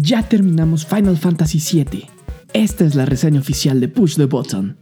Ya 0.00 0.22
terminamos 0.22 0.86
Final 0.86 1.16
Fantasy 1.16 1.58
VII. 1.58 2.04
Esta 2.52 2.84
es 2.84 2.94
la 2.94 3.04
reseña 3.04 3.40
oficial 3.40 3.80
de 3.80 3.88
Push 3.88 4.14
the 4.14 4.26
Button. 4.26 4.76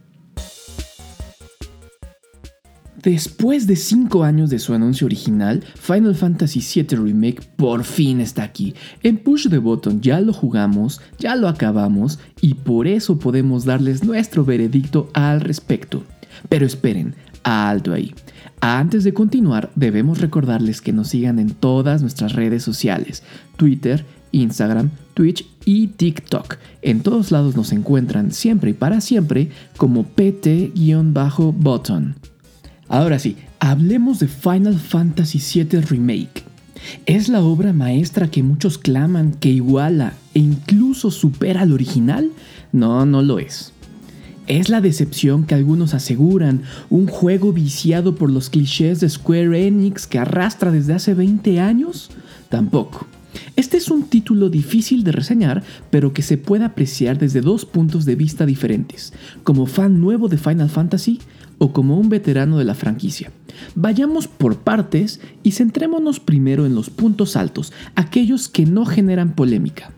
Después 3.01 3.65
de 3.65 3.77
5 3.77 4.23
años 4.23 4.51
de 4.51 4.59
su 4.59 4.75
anuncio 4.75 5.07
original, 5.07 5.63
Final 5.73 6.13
Fantasy 6.13 6.59
VII 6.59 6.99
Remake 6.99 7.41
por 7.55 7.83
fin 7.83 8.21
está 8.21 8.43
aquí. 8.43 8.75
En 9.01 9.17
Push 9.17 9.49
the 9.49 9.57
Button 9.57 10.01
ya 10.01 10.21
lo 10.21 10.33
jugamos, 10.33 11.01
ya 11.17 11.35
lo 11.35 11.47
acabamos 11.47 12.19
y 12.39 12.53
por 12.53 12.85
eso 12.85 13.17
podemos 13.17 13.65
darles 13.65 14.03
nuestro 14.03 14.45
veredicto 14.45 15.09
al 15.13 15.41
respecto. 15.41 16.03
Pero 16.47 16.67
esperen, 16.67 17.15
alto 17.41 17.91
ahí. 17.91 18.13
Antes 18.61 19.03
de 19.03 19.15
continuar, 19.15 19.71
debemos 19.73 20.21
recordarles 20.21 20.79
que 20.79 20.93
nos 20.93 21.07
sigan 21.07 21.39
en 21.39 21.49
todas 21.49 22.03
nuestras 22.03 22.33
redes 22.33 22.61
sociales, 22.61 23.23
Twitter, 23.55 24.05
Instagram, 24.31 24.91
Twitch 25.17 25.45
y 25.65 25.87
TikTok. 25.87 26.57
En 26.83 27.01
todos 27.01 27.31
lados 27.31 27.55
nos 27.55 27.71
encuentran 27.71 28.31
siempre 28.31 28.69
y 28.69 28.73
para 28.73 29.01
siempre 29.01 29.49
como 29.75 30.03
pt-button. 30.03 32.13
Ahora 32.87 33.17
sí, 33.17 33.35
hablemos 33.59 34.19
de 34.19 34.27
Final 34.27 34.77
Fantasy 34.77 35.39
VII 35.39 35.81
Remake. 35.81 36.43
¿Es 37.07 37.29
la 37.29 37.41
obra 37.41 37.73
maestra 37.73 38.29
que 38.29 38.43
muchos 38.43 38.77
claman 38.77 39.31
que 39.31 39.49
iguala 39.49 40.13
e 40.35 40.39
incluso 40.39 41.09
supera 41.09 41.61
al 41.61 41.73
original? 41.73 42.29
No, 42.71 43.07
no 43.07 43.23
lo 43.23 43.39
es. 43.39 43.73
¿Es 44.45 44.69
la 44.69 44.81
decepción 44.81 45.47
que 45.47 45.55
algunos 45.55 45.95
aseguran 45.95 46.61
un 46.91 47.07
juego 47.07 47.53
viciado 47.53 48.13
por 48.13 48.31
los 48.31 48.51
clichés 48.51 48.99
de 48.99 49.09
Square 49.09 49.65
Enix 49.65 50.05
que 50.05 50.19
arrastra 50.19 50.71
desde 50.71 50.93
hace 50.93 51.15
20 51.15 51.59
años? 51.59 52.11
Tampoco. 52.49 53.07
Este 53.55 53.77
es 53.77 53.89
un 53.89 54.03
título 54.03 54.49
difícil 54.49 55.03
de 55.03 55.11
reseñar, 55.11 55.63
pero 55.89 56.13
que 56.13 56.21
se 56.21 56.37
puede 56.37 56.65
apreciar 56.65 57.17
desde 57.17 57.41
dos 57.41 57.65
puntos 57.65 58.05
de 58.05 58.15
vista 58.15 58.45
diferentes, 58.45 59.13
como 59.43 59.65
fan 59.65 59.99
nuevo 59.99 60.27
de 60.27 60.37
Final 60.37 60.69
Fantasy 60.69 61.19
o 61.57 61.73
como 61.73 61.97
un 61.97 62.09
veterano 62.09 62.57
de 62.57 62.65
la 62.65 62.75
franquicia. 62.75 63.31
Vayamos 63.75 64.27
por 64.27 64.57
partes 64.57 65.19
y 65.43 65.51
centrémonos 65.51 66.19
primero 66.19 66.65
en 66.65 66.75
los 66.75 66.89
puntos 66.89 67.35
altos, 67.35 67.73
aquellos 67.95 68.49
que 68.49 68.65
no 68.65 68.85
generan 68.85 69.33
polémica. 69.33 69.91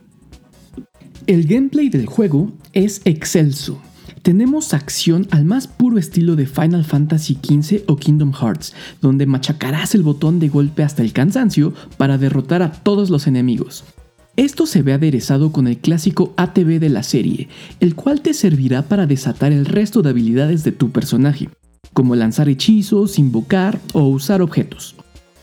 El 1.28 1.45
gameplay 1.45 1.90
del 1.90 2.06
juego 2.06 2.52
es 2.73 3.02
excelso. 3.06 3.82
Tenemos 4.22 4.73
acción 4.73 5.28
al 5.31 5.45
más 5.45 5.67
puro 5.67 5.98
estilo 5.98 6.36
de 6.36 6.45
Final 6.45 6.84
Fantasy 6.84 7.36
XV 7.42 7.84
o 7.88 7.95
Kingdom 7.95 8.34
Hearts, 8.34 8.73
donde 9.02 9.26
machacarás 9.26 9.95
el 9.95 10.03
botón 10.03 10.39
de 10.39 10.50
golpe 10.50 10.84
hasta 10.84 11.03
el 11.03 11.14
cansancio 11.14 11.73
para 11.98 12.17
derrotar 12.17 12.61
a 12.61 12.72
todos 12.72 13.09
los 13.09 13.28
enemigos. 13.28 13.86
Esto 14.36 14.66
se 14.66 14.81
ve 14.81 14.94
aderezado 14.94 15.52
con 15.52 15.67
el 15.67 15.78
clásico 15.78 16.34
ATB 16.38 16.80
de 16.80 16.89
la 16.89 17.03
serie, 17.03 17.48
el 17.80 17.95
cual 17.95 18.22
te 18.22 18.34
servirá 18.34 18.81
para 18.84 19.06
desatar 19.06 19.53
el 19.53 19.66
resto 19.66 20.02
de 20.02 20.09
habilidades 20.09 20.64
de 20.64 20.73
tu 20.73 20.92
personaje, 20.92 21.50
como 21.94 22.16
lanzar 22.16 22.50
hechizos, 22.50 23.20
invocar 23.20 23.80
o 23.94 24.08
usar 24.08 24.42
objetos. 24.42 24.95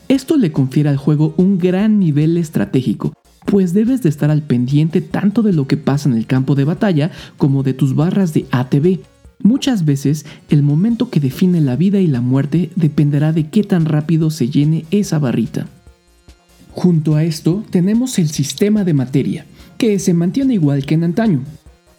Esto 0.07 0.37
le 0.37 0.51
confiere 0.51 0.89
al 0.89 0.97
juego 0.97 1.33
un 1.37 1.57
gran 1.57 1.99
nivel 1.99 2.37
estratégico, 2.37 3.13
pues 3.47 3.73
debes 3.73 4.03
de 4.03 4.09
estar 4.09 4.29
al 4.29 4.41
pendiente 4.41 4.99
tanto 4.99 5.41
de 5.41 5.53
lo 5.53 5.67
que 5.67 5.77
pasa 5.77 6.09
en 6.09 6.17
el 6.17 6.27
campo 6.27 6.53
de 6.53 6.65
batalla 6.65 7.11
como 7.37 7.63
de 7.63 7.73
tus 7.73 7.95
barras 7.95 8.33
de 8.33 8.45
ATB. 8.51 8.99
Muchas 9.41 9.85
veces 9.85 10.25
el 10.49 10.63
momento 10.63 11.09
que 11.09 11.21
define 11.21 11.61
la 11.61 11.77
vida 11.77 11.99
y 11.99 12.07
la 12.07 12.19
muerte 12.19 12.71
dependerá 12.75 13.31
de 13.31 13.47
qué 13.47 13.63
tan 13.63 13.85
rápido 13.85 14.31
se 14.31 14.49
llene 14.49 14.85
esa 14.91 15.17
barrita. 15.17 15.67
Junto 16.71 17.15
a 17.15 17.23
esto 17.23 17.63
tenemos 17.69 18.19
el 18.19 18.29
sistema 18.29 18.83
de 18.83 18.93
materia, 18.93 19.45
que 19.77 19.97
se 19.97 20.13
mantiene 20.13 20.55
igual 20.55 20.85
que 20.85 20.95
en 20.95 21.05
antaño. 21.05 21.43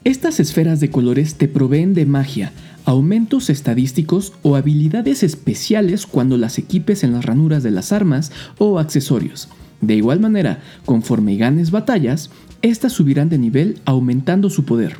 Estas 0.05 0.41
esferas 0.41 0.81
de 0.81 0.91
colores 0.91 1.37
te 1.37 1.49
proveen 1.49 1.95
de 1.95 2.05
magia, 2.05 2.53
aumentos 2.85 3.49
estadísticos 3.49 4.35
o 4.43 4.55
habilidades 4.55 5.23
especiales 5.23 6.07
cuando 6.07 6.37
las 6.37 6.59
equipes 6.59 7.05
en 7.05 7.13
las 7.13 7.25
ranuras 7.25 7.63
de 7.63 7.71
las 7.71 7.91
armas 7.93 8.33
o 8.59 8.79
accesorios. 8.79 9.49
De 9.81 9.95
igual 9.95 10.21
manera, 10.21 10.61
conforme 10.85 11.37
ganes 11.37 11.71
batallas, 11.71 12.31
estas 12.63 12.93
subirán 12.93 13.29
de 13.29 13.39
nivel 13.39 13.79
aumentando 13.85 14.51
su 14.51 14.65
poder. 14.65 14.97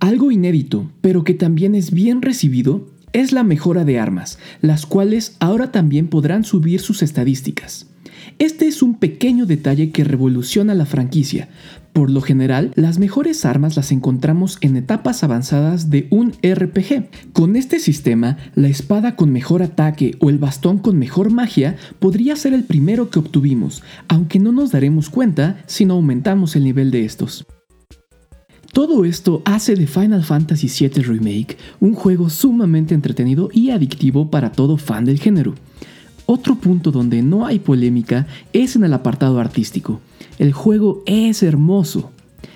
Algo 0.00 0.30
inédito, 0.30 0.90
pero 1.00 1.24
que 1.24 1.34
también 1.34 1.74
es 1.74 1.90
bien 1.90 2.22
recibido, 2.22 2.88
es 3.12 3.32
la 3.32 3.42
mejora 3.44 3.84
de 3.84 3.98
armas, 3.98 4.38
las 4.60 4.84
cuales 4.84 5.36
ahora 5.40 5.72
también 5.72 6.08
podrán 6.08 6.44
subir 6.44 6.80
sus 6.80 7.02
estadísticas. 7.02 7.86
Este 8.38 8.66
es 8.66 8.82
un 8.82 8.98
pequeño 8.98 9.46
detalle 9.46 9.90
que 9.90 10.04
revoluciona 10.04 10.74
la 10.74 10.84
franquicia. 10.84 11.48
Por 11.96 12.10
lo 12.10 12.20
general, 12.20 12.72
las 12.74 12.98
mejores 12.98 13.46
armas 13.46 13.74
las 13.74 13.90
encontramos 13.90 14.58
en 14.60 14.76
etapas 14.76 15.24
avanzadas 15.24 15.88
de 15.88 16.08
un 16.10 16.32
RPG. 16.42 17.32
Con 17.32 17.56
este 17.56 17.80
sistema, 17.80 18.36
la 18.54 18.68
espada 18.68 19.16
con 19.16 19.32
mejor 19.32 19.62
ataque 19.62 20.14
o 20.20 20.28
el 20.28 20.36
bastón 20.36 20.76
con 20.76 20.98
mejor 20.98 21.32
magia 21.32 21.76
podría 21.98 22.36
ser 22.36 22.52
el 22.52 22.64
primero 22.64 23.08
que 23.08 23.18
obtuvimos, 23.18 23.82
aunque 24.08 24.38
no 24.38 24.52
nos 24.52 24.72
daremos 24.72 25.08
cuenta 25.08 25.64
si 25.64 25.86
no 25.86 25.94
aumentamos 25.94 26.54
el 26.54 26.64
nivel 26.64 26.90
de 26.90 27.06
estos. 27.06 27.46
Todo 28.74 29.06
esto 29.06 29.40
hace 29.46 29.74
de 29.74 29.86
Final 29.86 30.22
Fantasy 30.22 30.68
VII 30.68 31.02
Remake 31.02 31.56
un 31.80 31.94
juego 31.94 32.28
sumamente 32.28 32.94
entretenido 32.94 33.48
y 33.54 33.70
adictivo 33.70 34.30
para 34.30 34.52
todo 34.52 34.76
fan 34.76 35.06
del 35.06 35.18
género. 35.18 35.54
Otro 36.26 36.56
punto 36.56 36.90
donde 36.90 37.22
no 37.22 37.46
hay 37.46 37.60
polémica 37.60 38.26
es 38.52 38.74
en 38.74 38.84
el 38.84 38.92
apartado 38.92 39.38
artístico. 39.38 40.00
El 40.38 40.52
juego 40.52 41.02
es 41.06 41.42
hermoso. 41.42 42.10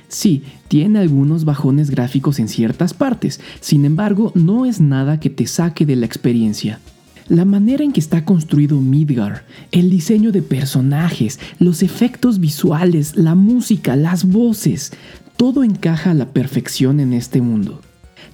Sí, 0.09 0.43
tiene 0.67 0.99
algunos 0.99 1.45
bajones 1.45 1.89
gráficos 1.89 2.41
en 2.41 2.49
ciertas 2.49 2.95
partes, 2.95 3.41
sin 3.61 3.85
embargo 3.85 4.33
no 4.35 4.67
es 4.67 4.81
nada 4.81 5.21
que 5.21 5.31
te 5.31 5.47
saque 5.47 5.87
de 5.87 5.95
la 5.95 6.07
experiencia. 6.07 6.81
La 7.29 7.45
manera 7.45 7.85
en 7.85 7.93
que 7.93 8.01
está 8.01 8.25
construido 8.25 8.81
Midgar, 8.81 9.45
el 9.71 9.89
diseño 9.89 10.33
de 10.33 10.43
personajes, 10.43 11.39
los 11.61 11.85
efectos 11.85 12.41
visuales, 12.41 13.15
la 13.15 13.37
música, 13.37 13.95
las 13.95 14.25
voces, 14.25 14.93
todo 15.37 15.63
encaja 15.63 16.11
a 16.11 16.15
la 16.15 16.27
perfección 16.31 16.99
en 16.99 17.13
este 17.13 17.41
mundo. 17.41 17.81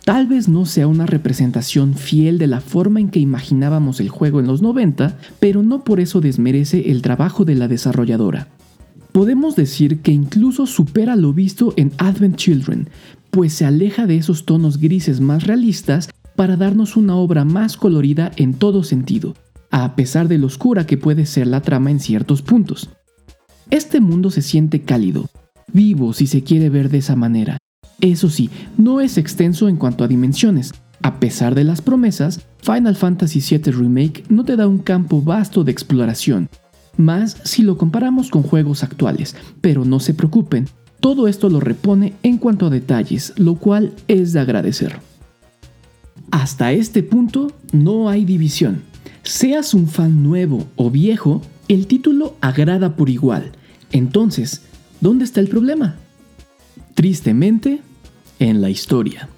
Tal 0.07 0.29
vez 0.29 0.49
no 0.49 0.67
sea 0.67 0.87
una 0.87 1.05
representación 1.05 1.95
fiel 1.95 2.39
de 2.39 2.47
la 2.47 2.61
forma 2.61 3.01
en 3.01 3.09
que 3.09 3.19
imaginábamos 3.19 3.99
el 3.99 4.09
juego 4.09 4.39
en 4.39 4.47
los 4.47 4.63
90, 4.63 5.19
pero 5.41 5.65
no 5.65 5.83
por 5.83 5.99
eso 5.99 6.21
desmerece 6.21 6.93
el 6.93 7.03
trabajo 7.03 7.45
de 7.45 7.57
la 7.57 7.67
desarrolladora. 7.67 8.47
Podemos 9.11 9.57
decir 9.57 10.03
que 10.03 10.13
incluso 10.13 10.67
supera 10.67 11.17
lo 11.17 11.33
visto 11.33 11.75
en 11.77 11.91
Advent 11.99 12.37
Children, 12.37 12.89
pues 13.33 13.55
se 13.55 13.65
aleja 13.65 14.07
de 14.07 14.17
esos 14.17 14.45
tonos 14.45 14.79
grises 14.79 15.21
más 15.21 15.45
realistas 15.45 16.09
para 16.37 16.57
darnos 16.57 16.97
una 16.97 17.17
obra 17.17 17.45
más 17.45 17.77
colorida 17.77 18.31
en 18.37 18.55
todo 18.55 18.85
sentido, 18.85 19.35
a 19.73 19.97
pesar 19.97 20.29
de 20.29 20.39
lo 20.39 20.47
oscura 20.47 20.87
que 20.87 20.99
puede 20.99 21.27
ser 21.27 21.49
la 21.49 21.63
trama 21.63 21.91
en 21.91 21.99
ciertos 21.99 22.43
puntos. 22.43 22.91
Este 23.73 24.01
mundo 24.01 24.31
se 24.31 24.43
siente 24.43 24.83
cálido, 24.83 25.29
vivo 25.73 26.13
si 26.13 26.29
se 26.29 26.45
quiere 26.45 26.71
ver 26.71 26.91
de 26.91 26.99
esa 26.99 27.17
manera. 27.17 27.59
Eso 28.01 28.29
sí, 28.29 28.51
no 28.77 29.01
es 29.01 29.19
extenso 29.19 29.69
en 29.69 29.77
cuanto 29.77 30.05
a 30.05 30.09
dimensiones. 30.09 30.73
A 31.03 31.21
pesar 31.21 31.55
de 31.55 31.65
las 31.65 31.83
promesas, 31.83 32.41
Final 32.63 32.97
Fantasy 32.97 33.41
VII 33.41 33.73
Remake 33.73 34.25
no 34.29 34.45
te 34.45 34.57
da 34.57 34.67
un 34.67 34.79
campo 34.79 35.23
vasto 35.23 35.65
de 35.65 35.73
exploración, 35.73 36.49
más 36.97 37.37
si 37.45 37.63
lo 37.63 37.77
comparamos 37.77 38.31
con 38.31 38.43
juegos 38.43 38.83
actuales, 38.83 39.37
pero 39.61 39.85
no 39.85 40.01
se 40.01 40.15
preocupen, 40.15 40.67
todo 41.01 41.29
esto 41.29 41.49
lo 41.49 41.61
repone 41.61 42.15
en 42.23 42.39
cuanto 42.39 42.67
a 42.67 42.71
detalles, 42.71 43.35
lo 43.37 43.57
cual 43.57 43.93
es 44.09 44.33
de 44.33 44.41
agradecer. 44.41 44.99
Hasta 46.31 46.73
este 46.73 47.03
punto 47.03 47.53
no 47.73 48.09
hay 48.09 48.25
división. 48.25 48.83
Seas 49.23 49.75
un 49.75 49.89
fan 49.89 50.23
nuevo 50.23 50.67
o 50.77 50.91
viejo, 50.91 51.43
el 51.69 51.87
título 51.87 52.37
agrada 52.41 52.97
por 52.97 53.11
igual. 53.11 53.53
Entonces, 53.93 54.63
¿Dónde 55.01 55.25
está 55.25 55.41
el 55.41 55.49
problema? 55.49 55.97
Tristemente, 56.97 57.83
en 58.39 58.63
la 58.63 58.71
historia. 58.71 59.29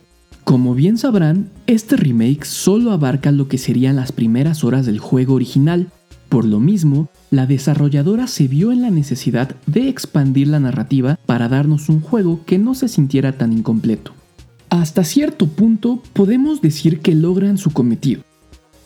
Como 0.44 0.76
bien 0.76 0.96
sabrán, 0.96 1.50
este 1.66 1.96
remake 1.96 2.44
solo 2.44 2.92
abarca 2.92 3.32
lo 3.32 3.48
que 3.48 3.58
serían 3.58 3.96
las 3.96 4.12
primeras 4.12 4.62
horas 4.62 4.86
del 4.86 5.00
juego 5.00 5.34
original. 5.34 5.88
Por 6.28 6.44
lo 6.44 6.60
mismo, 6.60 7.10
la 7.32 7.46
desarrolladora 7.46 8.28
se 8.28 8.46
vio 8.46 8.70
en 8.70 8.80
la 8.80 8.90
necesidad 8.90 9.56
de 9.66 9.88
expandir 9.88 10.46
la 10.46 10.60
narrativa 10.60 11.18
para 11.26 11.48
darnos 11.48 11.88
un 11.88 12.00
juego 12.00 12.44
que 12.46 12.58
no 12.58 12.76
se 12.76 12.86
sintiera 12.86 13.32
tan 13.32 13.52
incompleto. 13.52 14.12
Hasta 14.70 15.02
cierto 15.02 15.48
punto 15.48 16.00
podemos 16.12 16.62
decir 16.62 17.00
que 17.00 17.16
logran 17.16 17.58
su 17.58 17.72
cometido, 17.72 18.22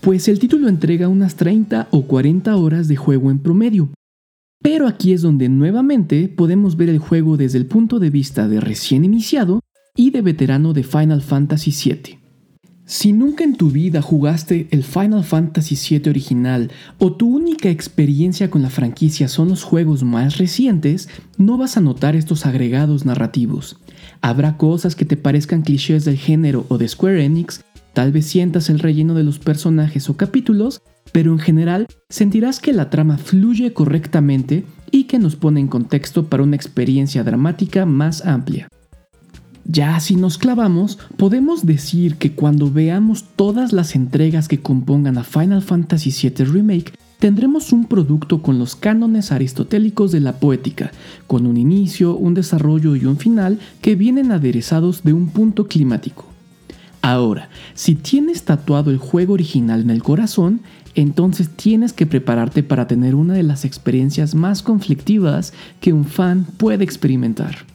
pues 0.01 0.29
el 0.29 0.39
título 0.39 0.71
entrega 0.71 1.09
unas 1.09 1.35
30 1.35 1.89
o 1.91 2.05
40 2.05 2.57
horas 2.57 2.89
de 2.89 2.97
juego 2.97 3.31
en 3.31 3.39
promedio, 3.39 3.91
pero 4.63 4.87
aquí 4.87 5.13
es 5.13 5.23
donde 5.23 5.49
nuevamente 5.49 6.29
podemos 6.29 6.77
ver 6.77 6.89
el 6.89 6.99
juego 6.99 7.37
desde 7.37 7.59
el 7.59 7.67
punto 7.67 7.99
de 7.99 8.11
vista 8.11 8.49
de 8.49 8.61
recién 8.61 9.05
iniciado 9.05 9.61
y 9.97 10.11
de 10.11 10.23
veterano 10.23 10.73
de 10.73 10.85
Final 10.85 11.21
Fantasy 11.21 11.71
VII. 11.71 12.19
Si 12.85 13.13
nunca 13.13 13.45
en 13.45 13.57
tu 13.57 13.71
vida 13.71 14.03
jugaste 14.03 14.69
el 14.71 14.83
Final 14.83 15.25
Fantasy 15.25 15.77
VII 15.77 16.11
original 16.11 16.71
o 16.99 17.13
tu 17.13 17.35
única 17.35 17.71
experiencia 17.71 18.51
con 18.51 18.63
la 18.63 18.71
franquicia 18.71 19.29
son 19.29 19.49
los 19.49 19.63
juegos 19.63 20.03
más 20.03 20.39
recientes, 20.39 21.09
no 21.39 21.57
vas 21.57 21.77
a 21.77 21.81
notar 21.81 22.17
estos 22.17 22.45
agregados 22.45 23.05
narrativos. 23.05 23.79
Habrá 24.21 24.57
cosas 24.57 24.95
que 24.95 25.05
te 25.05 25.17
parezcan 25.17 25.63
clichés 25.63 26.05
del 26.05 26.17
género 26.17 26.67
o 26.69 26.79
de 26.79 26.89
Square 26.89 27.25
Enix, 27.25 27.65
tal 27.93 28.13
vez 28.13 28.27
sientas 28.27 28.71
el 28.71 28.79
relleno 28.79 29.15
de 29.15 29.25
los 29.25 29.39
personajes 29.39 30.09
o 30.09 30.17
capítulos, 30.17 30.83
pero 31.13 31.33
en 31.33 31.39
general 31.39 31.87
sentirás 32.09 32.61
que 32.61 32.73
la 32.73 32.91
trama 32.91 33.19
fluye 33.19 33.73
correctamente 33.73 34.65
y 34.91 35.05
que 35.05 35.19
nos 35.19 35.37
pone 35.37 35.61
en 35.61 35.69
contexto 35.69 36.27
para 36.27 36.43
una 36.43 36.57
experiencia 36.57 37.25
dramática 37.25 37.87
más 37.87 38.25
amplia. 38.25 38.69
Ya 39.65 39.99
si 40.01 40.17
nos 40.17 40.39
clavamos, 40.39 40.99
podemos 41.17 41.65
decir 41.65 42.17
que 42.17 42.33
cuando 42.33 42.71
veamos 42.71 43.25
todas 43.37 43.73
las 43.73 43.95
entregas 43.95 44.49
que 44.49 44.61
compongan 44.61 45.19
a 45.19 45.25
Final 45.25 45.63
Fantasy 45.63 46.11
VII 46.11 46.45
Remake, 46.47 46.93
tendremos 47.21 47.73
un 47.73 47.85
producto 47.85 48.43
con 48.43 48.59
los 48.59 48.75
cánones 48.75 49.31
aristotélicos 49.31 50.11
de 50.11 50.19
la 50.19 50.41
poética, 50.41 50.91
con 51.29 51.47
un 51.47 51.57
inicio, 51.57 52.17
un 52.17 52.35
desarrollo 52.35 52.97
y 52.97 53.05
un 53.05 53.17
final 53.17 53.61
que 53.81 53.95
vienen 53.95 54.33
aderezados 54.33 55.05
de 55.05 55.13
un 55.13 55.29
punto 55.29 55.69
climático. 55.69 56.32
Ahora, 57.03 57.49
si 57.75 57.97
tienes 57.97 58.45
tatuado 58.45 58.93
el 58.93 58.99
juego 58.99 59.35
original 59.35 59.81
en 59.81 59.91
el 59.91 60.05
corazón, 60.05 60.61
entonces 60.95 61.49
tienes 61.51 61.93
que 61.93 62.07
prepararte 62.07 62.63
para 62.63 62.87
tener 62.87 63.17
una 63.17 63.35
de 63.35 63.43
las 63.43 63.65
experiencias 63.65 64.37
más 64.37 64.63
conflictivas 64.63 65.53
que 65.81 65.93
un 65.93 66.05
fan 66.05 66.47
puede 66.57 66.85
experimentar. 66.85 67.67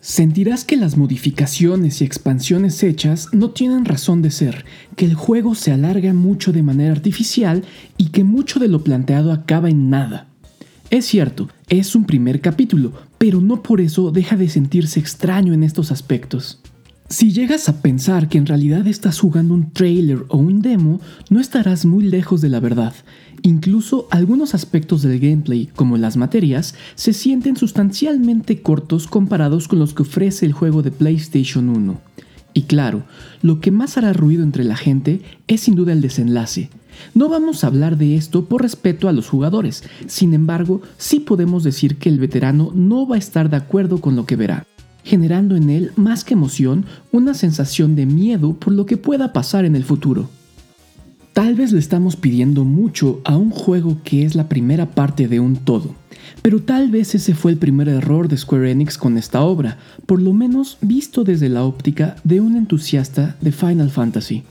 Sentirás 0.00 0.64
que 0.64 0.76
las 0.76 0.96
modificaciones 0.96 2.00
y 2.00 2.04
expansiones 2.04 2.82
hechas 2.82 3.28
no 3.32 3.50
tienen 3.50 3.84
razón 3.84 4.22
de 4.22 4.30
ser, 4.30 4.64
que 4.96 5.04
el 5.04 5.14
juego 5.14 5.56
se 5.56 5.72
alarga 5.72 6.14
mucho 6.14 6.52
de 6.52 6.62
manera 6.62 6.92
artificial 6.92 7.64
y 7.96 8.10
que 8.10 8.22
mucho 8.22 8.60
de 8.60 8.68
lo 8.68 8.84
planteado 8.84 9.32
acaba 9.32 9.68
en 9.68 9.90
nada. 9.90 10.28
Es 10.90 11.04
cierto, 11.04 11.48
es 11.68 11.94
un 11.94 12.04
primer 12.04 12.40
capítulo, 12.40 12.92
pero 13.18 13.40
no 13.40 13.62
por 13.62 13.80
eso 13.80 14.10
deja 14.12 14.36
de 14.36 14.48
sentirse 14.48 15.00
extraño 15.00 15.52
en 15.52 15.62
estos 15.62 15.90
aspectos. 15.90 16.60
Si 17.10 17.32
llegas 17.32 17.70
a 17.70 17.80
pensar 17.80 18.28
que 18.28 18.36
en 18.36 18.44
realidad 18.44 18.86
estás 18.86 19.18
jugando 19.18 19.54
un 19.54 19.72
trailer 19.72 20.26
o 20.28 20.36
un 20.36 20.60
demo, 20.60 21.00
no 21.30 21.40
estarás 21.40 21.86
muy 21.86 22.04
lejos 22.04 22.42
de 22.42 22.50
la 22.50 22.60
verdad. 22.60 22.92
Incluso 23.40 24.08
algunos 24.10 24.54
aspectos 24.54 25.00
del 25.00 25.18
gameplay, 25.18 25.70
como 25.74 25.96
las 25.96 26.18
materias, 26.18 26.74
se 26.96 27.14
sienten 27.14 27.56
sustancialmente 27.56 28.60
cortos 28.60 29.06
comparados 29.06 29.68
con 29.68 29.78
los 29.78 29.94
que 29.94 30.02
ofrece 30.02 30.44
el 30.44 30.52
juego 30.52 30.82
de 30.82 30.90
PlayStation 30.90 31.70
1. 31.70 31.98
Y 32.52 32.62
claro, 32.64 33.04
lo 33.40 33.60
que 33.60 33.70
más 33.70 33.96
hará 33.96 34.12
ruido 34.12 34.42
entre 34.42 34.64
la 34.64 34.76
gente 34.76 35.22
es 35.46 35.62
sin 35.62 35.76
duda 35.76 35.94
el 35.94 36.02
desenlace. 36.02 36.68
No 37.14 37.30
vamos 37.30 37.64
a 37.64 37.68
hablar 37.68 37.96
de 37.96 38.16
esto 38.16 38.44
por 38.44 38.60
respeto 38.60 39.08
a 39.08 39.12
los 39.12 39.30
jugadores, 39.30 39.82
sin 40.06 40.34
embargo, 40.34 40.82
sí 40.98 41.20
podemos 41.20 41.64
decir 41.64 41.96
que 41.96 42.10
el 42.10 42.18
veterano 42.18 42.70
no 42.74 43.08
va 43.08 43.16
a 43.16 43.20
estar 43.20 43.48
de 43.48 43.56
acuerdo 43.56 44.02
con 44.02 44.14
lo 44.14 44.26
que 44.26 44.36
verá 44.36 44.66
generando 45.08 45.56
en 45.56 45.70
él 45.70 45.92
más 45.96 46.22
que 46.22 46.34
emoción 46.34 46.84
una 47.12 47.32
sensación 47.32 47.96
de 47.96 48.04
miedo 48.04 48.52
por 48.52 48.74
lo 48.74 48.84
que 48.84 48.98
pueda 48.98 49.32
pasar 49.32 49.64
en 49.64 49.74
el 49.74 49.82
futuro. 49.82 50.28
Tal 51.32 51.54
vez 51.54 51.72
le 51.72 51.78
estamos 51.78 52.14
pidiendo 52.16 52.64
mucho 52.64 53.22
a 53.24 53.38
un 53.38 53.50
juego 53.50 53.98
que 54.04 54.26
es 54.26 54.34
la 54.34 54.50
primera 54.50 54.90
parte 54.90 55.26
de 55.26 55.40
un 55.40 55.56
todo, 55.56 55.94
pero 56.42 56.60
tal 56.60 56.90
vez 56.90 57.14
ese 57.14 57.34
fue 57.34 57.52
el 57.52 57.56
primer 57.56 57.88
error 57.88 58.28
de 58.28 58.36
Square 58.36 58.70
Enix 58.70 58.98
con 58.98 59.16
esta 59.16 59.40
obra, 59.40 59.78
por 60.04 60.20
lo 60.20 60.34
menos 60.34 60.76
visto 60.82 61.24
desde 61.24 61.48
la 61.48 61.64
óptica 61.64 62.16
de 62.22 62.42
un 62.42 62.56
entusiasta 62.56 63.36
de 63.40 63.52
Final 63.52 63.90
Fantasy. 63.90 64.42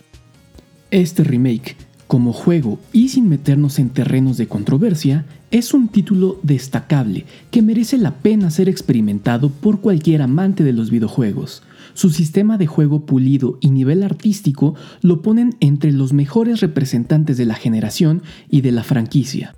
Este 0.90 1.24
remake, 1.24 1.76
como 2.08 2.34
juego 2.34 2.80
y 2.94 3.10
sin 3.10 3.30
meternos 3.30 3.80
en 3.80 3.90
terrenos 3.90 4.38
de 4.38 4.48
controversia, 4.48 5.26
es 5.52 5.74
un 5.74 5.90
título 5.90 6.40
destacable 6.44 7.26
que 7.52 7.62
merece 7.62 7.98
la 7.98 8.16
pena 8.16 8.50
ser 8.50 8.70
experimentado 8.70 9.50
por 9.50 9.82
cualquier 9.82 10.22
amante 10.22 10.64
de 10.64 10.74
los 10.74 10.90
videojuegos. 10.90 11.64
Su 11.94 12.10
sistema 12.10 12.58
de 12.58 12.68
juego 12.68 13.06
pulido 13.06 13.58
y 13.62 13.72
nivel 13.72 14.04
artístico 14.04 14.76
lo 15.02 15.22
ponen 15.22 15.56
entre 15.60 15.92
los 15.92 16.14
mejores 16.14 16.62
representantes 16.62 17.38
de 17.38 17.46
la 17.46 17.56
generación 17.56 18.22
y 18.50 18.62
de 18.62 18.72
la 18.72 18.84
franquicia. 18.84 19.56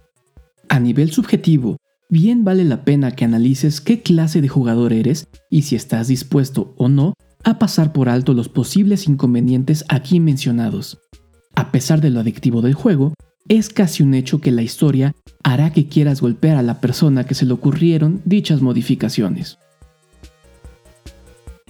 A 0.69 0.79
nivel 0.79 1.11
subjetivo, 1.11 1.77
bien 2.09 2.43
vale 2.43 2.65
la 2.65 2.83
pena 2.83 3.11
que 3.11 3.25
analices 3.25 3.81
qué 3.81 4.01
clase 4.01 4.41
de 4.41 4.47
jugador 4.47 4.93
eres 4.93 5.27
y 5.49 5.63
si 5.63 5.75
estás 5.75 6.07
dispuesto 6.07 6.73
o 6.77 6.89
no 6.89 7.13
a 7.43 7.59
pasar 7.59 7.93
por 7.93 8.09
alto 8.09 8.33
los 8.33 8.49
posibles 8.49 9.07
inconvenientes 9.07 9.85
aquí 9.87 10.19
mencionados. 10.19 10.99
A 11.59 11.73
pesar 11.73 11.99
de 11.99 12.09
lo 12.09 12.21
adictivo 12.21 12.61
del 12.61 12.73
juego, 12.73 13.13
es 13.49 13.67
casi 13.67 14.01
un 14.01 14.13
hecho 14.13 14.39
que 14.39 14.49
la 14.49 14.61
historia 14.61 15.13
hará 15.43 15.73
que 15.73 15.89
quieras 15.89 16.21
golpear 16.21 16.55
a 16.55 16.63
la 16.63 16.79
persona 16.79 17.25
que 17.25 17.35
se 17.35 17.45
le 17.45 17.51
ocurrieron 17.51 18.21
dichas 18.23 18.61
modificaciones. 18.61 19.57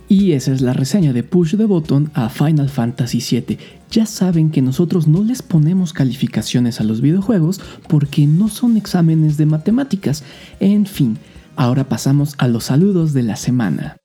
Y 0.08 0.34
esa 0.34 0.52
es 0.54 0.62
la 0.62 0.74
reseña 0.74 1.12
de 1.12 1.24
Push 1.24 1.58
the 1.58 1.66
Button 1.66 2.12
a 2.14 2.30
Final 2.30 2.70
Fantasy 2.70 3.18
VII. 3.18 3.58
Ya 3.90 4.06
saben 4.06 4.52
que 4.52 4.62
nosotros 4.62 5.08
no 5.08 5.24
les 5.24 5.42
ponemos 5.42 5.92
calificaciones 5.92 6.80
a 6.80 6.84
los 6.84 7.02
videojuegos 7.02 7.60
porque 7.88 8.28
no 8.28 8.48
son 8.48 8.78
exámenes 8.78 9.38
de 9.38 9.48
matemáticas. 9.48 10.24
En 10.60 10.86
fin, 10.86 11.18
ahora 11.56 11.86
pasamos 11.86 12.36
a 12.38 12.48
los 12.48 12.66
saludos 12.66 13.14
de 13.14 13.24
la 13.24 13.38
semana. 13.38 13.99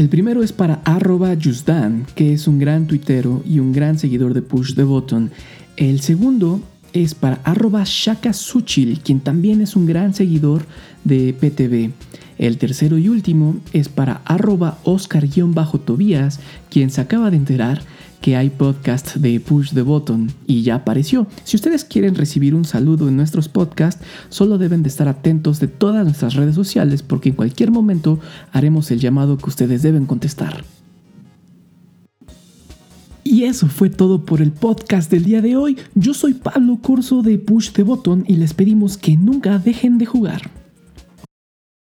El 0.00 0.08
primero 0.08 0.42
es 0.42 0.54
para 0.54 0.80
arroba 0.86 1.36
Jusdan, 1.36 2.06
que 2.14 2.32
es 2.32 2.48
un 2.48 2.58
gran 2.58 2.86
tuitero 2.86 3.42
y 3.44 3.58
un 3.58 3.70
gran 3.70 3.98
seguidor 3.98 4.32
de 4.32 4.40
Push 4.40 4.74
the 4.74 4.82
Button. 4.82 5.30
El 5.76 6.00
segundo 6.00 6.62
es 6.92 7.14
para 7.14 7.40
arroba 7.44 7.82
Shakasuchil, 7.84 9.00
quien 9.00 9.20
también 9.20 9.60
es 9.60 9.76
un 9.76 9.86
gran 9.86 10.14
seguidor 10.14 10.64
de 11.04 11.32
PTV. 11.32 11.92
El 12.38 12.56
tercero 12.56 12.96
y 12.98 13.08
último 13.08 13.56
es 13.72 13.88
para 13.88 14.22
arroba 14.24 14.78
Oscar-Tobías, 14.84 16.40
quien 16.70 16.90
se 16.90 17.00
acaba 17.00 17.30
de 17.30 17.36
enterar 17.36 17.82
que 18.20 18.36
hay 18.36 18.50
podcast 18.50 19.16
de 19.16 19.40
Push 19.40 19.72
the 19.72 19.82
Button 19.82 20.30
y 20.46 20.62
ya 20.62 20.76
apareció. 20.76 21.26
Si 21.44 21.56
ustedes 21.56 21.84
quieren 21.84 22.14
recibir 22.14 22.54
un 22.54 22.64
saludo 22.64 23.08
en 23.08 23.16
nuestros 23.16 23.48
podcasts, 23.48 24.04
solo 24.28 24.58
deben 24.58 24.82
de 24.82 24.88
estar 24.88 25.08
atentos 25.08 25.60
de 25.60 25.68
todas 25.68 26.04
nuestras 26.04 26.34
redes 26.34 26.54
sociales 26.54 27.02
porque 27.02 27.30
en 27.30 27.34
cualquier 27.34 27.70
momento 27.70 28.18
haremos 28.52 28.90
el 28.90 29.00
llamado 29.00 29.38
que 29.38 29.48
ustedes 29.48 29.82
deben 29.82 30.06
contestar. 30.06 30.64
Y 33.24 33.44
eso 33.44 33.68
fue 33.68 33.90
todo 33.90 34.24
por 34.24 34.40
el 34.40 34.52
podcast 34.52 35.10
del 35.10 35.24
día 35.24 35.42
de 35.42 35.56
hoy. 35.56 35.76
Yo 35.94 36.14
soy 36.14 36.34
Pablo 36.34 36.78
Corso 36.82 37.22
de 37.22 37.38
Push 37.38 37.72
the 37.72 37.82
Button 37.82 38.24
y 38.26 38.36
les 38.36 38.54
pedimos 38.54 38.96
que 38.96 39.16
nunca 39.16 39.58
dejen 39.58 39.98
de 39.98 40.06
jugar. 40.06 40.59